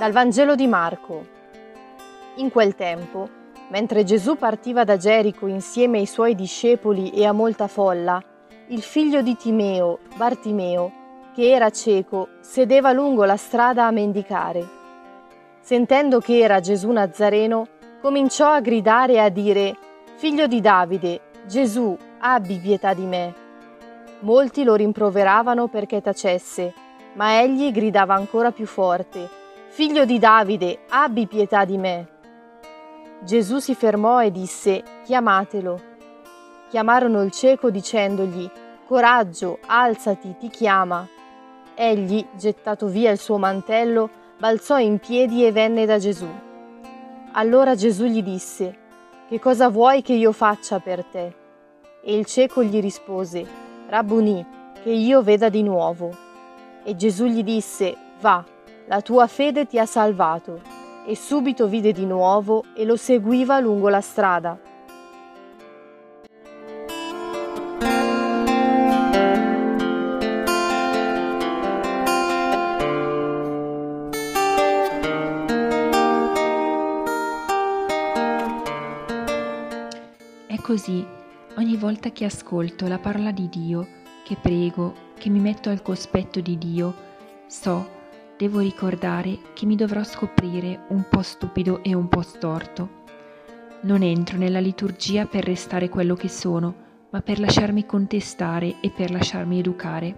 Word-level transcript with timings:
Dal 0.00 0.12
Vangelo 0.12 0.54
di 0.54 0.66
Marco. 0.66 1.26
In 2.36 2.50
quel 2.50 2.74
tempo, 2.74 3.28
mentre 3.68 4.02
Gesù 4.02 4.36
partiva 4.36 4.82
da 4.82 4.96
Gerico 4.96 5.46
insieme 5.46 5.98
ai 5.98 6.06
suoi 6.06 6.34
discepoli 6.34 7.10
e 7.10 7.26
a 7.26 7.32
molta 7.32 7.68
folla, 7.68 8.18
il 8.68 8.80
figlio 8.80 9.20
di 9.20 9.36
Timeo, 9.36 9.98
Bartimeo, 10.16 10.90
che 11.34 11.50
era 11.50 11.68
cieco, 11.68 12.28
sedeva 12.40 12.92
lungo 12.92 13.24
la 13.24 13.36
strada 13.36 13.84
a 13.84 13.90
mendicare. 13.90 14.66
Sentendo 15.60 16.18
che 16.20 16.38
era 16.38 16.60
Gesù 16.60 16.90
Nazareno, 16.90 17.66
cominciò 18.00 18.48
a 18.52 18.62
gridare 18.62 19.12
e 19.12 19.18
a 19.18 19.28
dire, 19.28 19.76
Figlio 20.16 20.46
di 20.46 20.62
Davide, 20.62 21.20
Gesù, 21.46 21.94
abbi 22.20 22.56
pietà 22.56 22.94
di 22.94 23.04
me. 23.04 23.34
Molti 24.20 24.64
lo 24.64 24.76
rimproveravano 24.76 25.68
perché 25.68 26.00
tacesse, 26.00 26.72
ma 27.16 27.42
egli 27.42 27.70
gridava 27.70 28.14
ancora 28.14 28.50
più 28.50 28.64
forte, 28.64 29.39
Figlio 29.72 30.04
di 30.04 30.18
Davide, 30.18 30.80
abbi 30.88 31.28
pietà 31.28 31.64
di 31.64 31.78
me. 31.78 32.08
Gesù 33.22 33.60
si 33.60 33.76
fermò 33.76 34.20
e 34.20 34.32
disse, 34.32 34.82
Chiamatelo. 35.04 35.80
Chiamarono 36.68 37.22
il 37.22 37.30
cieco 37.30 37.70
dicendogli, 37.70 38.50
Coraggio, 38.84 39.60
alzati, 39.66 40.34
ti 40.40 40.48
chiama. 40.48 41.06
Egli, 41.76 42.26
gettato 42.34 42.88
via 42.88 43.12
il 43.12 43.18
suo 43.18 43.38
mantello, 43.38 44.10
balzò 44.38 44.76
in 44.80 44.98
piedi 44.98 45.46
e 45.46 45.52
venne 45.52 45.86
da 45.86 45.98
Gesù. 45.98 46.28
Allora 47.34 47.76
Gesù 47.76 48.06
gli 48.06 48.24
disse, 48.24 48.76
Che 49.28 49.38
cosa 49.38 49.68
vuoi 49.68 50.02
che 50.02 50.14
io 50.14 50.32
faccia 50.32 50.80
per 50.80 51.04
te? 51.04 51.34
E 52.02 52.18
il 52.18 52.26
cieco 52.26 52.64
gli 52.64 52.80
rispose, 52.80 53.46
Rabboni, 53.86 54.44
che 54.82 54.90
io 54.90 55.22
veda 55.22 55.48
di 55.48 55.62
nuovo. 55.62 56.10
E 56.82 56.96
Gesù 56.96 57.26
gli 57.26 57.44
disse, 57.44 57.96
Va 58.18 58.44
la 58.90 59.02
tua 59.02 59.28
fede 59.28 59.66
ti 59.66 59.78
ha 59.78 59.86
salvato. 59.86 60.60
E 61.06 61.14
subito 61.14 61.68
vide 61.68 61.92
di 61.92 62.04
nuovo 62.04 62.64
e 62.74 62.84
lo 62.84 62.96
seguiva 62.96 63.60
lungo 63.60 63.88
la 63.88 64.00
strada. 64.00 64.58
È 80.46 80.56
così, 80.60 81.06
ogni 81.56 81.76
volta 81.76 82.10
che 82.10 82.24
ascolto 82.24 82.88
la 82.88 82.98
parola 82.98 83.30
di 83.30 83.48
Dio, 83.48 83.86
che 84.24 84.36
prego, 84.36 84.94
che 85.16 85.28
mi 85.28 85.38
metto 85.38 85.70
al 85.70 85.80
cospetto 85.80 86.40
di 86.40 86.58
Dio, 86.58 86.94
so 87.46 87.98
devo 88.40 88.60
ricordare 88.60 89.38
che 89.52 89.66
mi 89.66 89.76
dovrò 89.76 90.02
scoprire 90.02 90.84
un 90.88 91.04
po' 91.10 91.20
stupido 91.20 91.82
e 91.82 91.92
un 91.92 92.08
po' 92.08 92.22
storto. 92.22 92.88
Non 93.82 94.00
entro 94.00 94.38
nella 94.38 94.60
liturgia 94.60 95.26
per 95.26 95.44
restare 95.44 95.90
quello 95.90 96.14
che 96.14 96.30
sono, 96.30 96.74
ma 97.10 97.20
per 97.20 97.38
lasciarmi 97.38 97.84
contestare 97.84 98.76
e 98.80 98.88
per 98.88 99.10
lasciarmi 99.10 99.58
educare. 99.58 100.16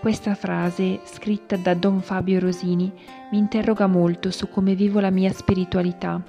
Questa 0.00 0.34
frase, 0.34 1.00
scritta 1.04 1.56
da 1.56 1.74
Don 1.74 2.00
Fabio 2.00 2.40
Rosini, 2.40 2.90
mi 3.30 3.36
interroga 3.36 3.86
molto 3.86 4.30
su 4.30 4.48
come 4.48 4.74
vivo 4.74 4.98
la 4.98 5.10
mia 5.10 5.34
spiritualità, 5.34 6.22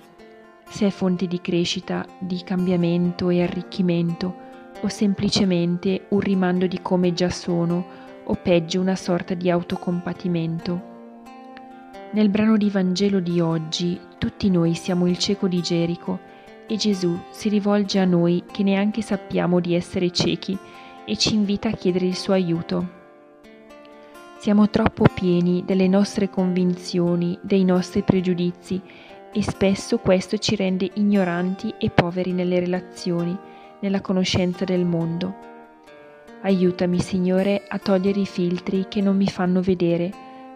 se 0.67 0.87
è 0.87 0.89
fonte 0.89 1.27
di 1.27 1.39
crescita, 1.39 2.05
di 2.19 2.43
cambiamento 2.43 3.29
e 3.29 3.41
arricchimento, 3.41 4.35
o 4.81 4.89
semplicemente 4.89 6.07
un 6.09 6.19
rimando 6.19 6.67
di 6.67 6.81
come 6.81 7.13
già 7.13 7.29
sono, 7.29 8.06
o 8.29 8.35
peggio 8.35 8.81
una 8.81 8.95
sorta 8.95 9.33
di 9.33 9.49
autocompatimento. 9.49 10.95
Nel 12.11 12.29
brano 12.29 12.57
di 12.57 12.69
Vangelo 12.69 13.19
di 13.19 13.39
oggi 13.39 13.99
tutti 14.17 14.49
noi 14.49 14.73
siamo 14.73 15.07
il 15.07 15.17
cieco 15.17 15.47
di 15.47 15.61
Gerico 15.61 16.19
e 16.67 16.75
Gesù 16.75 17.17
si 17.31 17.49
rivolge 17.49 17.99
a 17.99 18.05
noi 18.05 18.43
che 18.51 18.63
neanche 18.63 19.01
sappiamo 19.01 19.59
di 19.59 19.73
essere 19.73 20.11
ciechi 20.11 20.57
e 21.05 21.17
ci 21.17 21.35
invita 21.35 21.69
a 21.69 21.73
chiedere 21.73 22.05
il 22.05 22.15
suo 22.15 22.33
aiuto. 22.33 22.95
Siamo 24.39 24.69
troppo 24.69 25.05
pieni 25.13 25.63
delle 25.65 25.87
nostre 25.87 26.29
convinzioni, 26.29 27.37
dei 27.41 27.63
nostri 27.63 28.03
pregiudizi 28.03 28.81
e 29.31 29.41
spesso 29.41 29.97
questo 29.99 30.37
ci 30.37 30.55
rende 30.55 30.89
ignoranti 30.93 31.73
e 31.77 31.89
poveri 31.89 32.33
nelle 32.33 32.59
relazioni, 32.59 33.37
nella 33.79 34.01
conoscenza 34.01 34.65
del 34.65 34.85
mondo. 34.85 35.56
Aiutami, 36.41 36.99
Signore, 36.99 37.63
a 37.67 37.79
togliere 37.79 38.19
i 38.19 38.25
filtri 38.25 38.85
che 38.87 39.01
non 39.01 39.17
mi 39.17 39.27
fanno 39.27 39.61
vedere. 39.61 40.11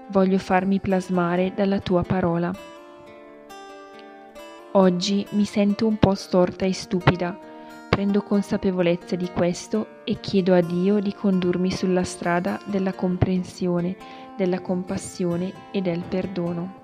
Voglio 0.10 0.38
farmi 0.38 0.80
plasmare 0.80 1.54
dalla 1.56 1.80
tua 1.80 2.04
parola. 2.04 2.54
Oggi 4.74 5.26
mi 5.32 5.44
sento 5.44 5.88
un 5.88 5.98
po' 5.98 6.14
storta 6.14 6.66
e 6.66 6.74
stupida. 6.74 7.38
Prendo 7.90 8.22
consapevolezza 8.22 9.16
di 9.16 9.30
questo 9.34 10.04
e 10.06 10.20
chiedo 10.20 10.54
a 10.54 10.62
Dio 10.62 11.00
di 11.00 11.14
condurmi 11.14 11.72
sulla 11.72 12.04
strada 12.04 12.60
della 12.66 12.94
comprensione, 12.94 13.98
della 14.38 14.62
compassione 14.62 15.52
e 15.72 15.82
del 15.82 16.04
perdono. 16.08 16.81